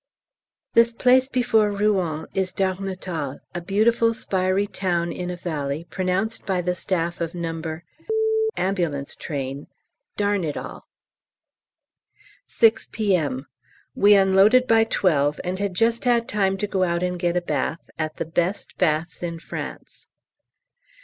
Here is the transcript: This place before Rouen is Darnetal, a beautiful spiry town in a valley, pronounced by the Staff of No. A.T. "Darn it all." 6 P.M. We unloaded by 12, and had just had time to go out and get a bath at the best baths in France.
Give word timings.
This 0.73 0.93
place 0.93 1.27
before 1.27 1.69
Rouen 1.69 2.25
is 2.33 2.51
Darnetal, 2.51 3.39
a 3.53 3.61
beautiful 3.61 4.15
spiry 4.15 4.65
town 4.65 5.11
in 5.11 5.29
a 5.29 5.35
valley, 5.35 5.83
pronounced 5.91 6.43
by 6.43 6.59
the 6.59 6.73
Staff 6.73 7.21
of 7.21 7.35
No. 7.35 7.61
A.T. 8.57 9.05
"Darn 10.17 10.43
it 10.43 10.57
all." 10.57 10.87
6 12.47 12.87
P.M. 12.91 13.45
We 13.93 14.15
unloaded 14.15 14.65
by 14.65 14.85
12, 14.85 15.39
and 15.43 15.59
had 15.59 15.75
just 15.75 16.05
had 16.05 16.27
time 16.27 16.57
to 16.57 16.65
go 16.65 16.81
out 16.81 17.03
and 17.03 17.19
get 17.19 17.37
a 17.37 17.41
bath 17.41 17.91
at 17.99 18.17
the 18.17 18.25
best 18.25 18.79
baths 18.79 19.21
in 19.21 19.37
France. 19.37 20.07